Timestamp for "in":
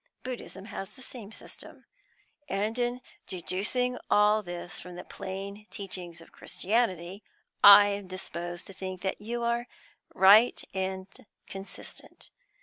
2.79-3.01